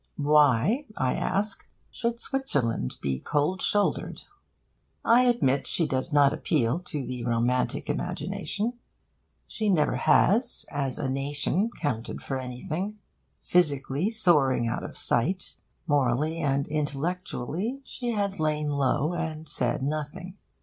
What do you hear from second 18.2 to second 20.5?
lain low and said nothing.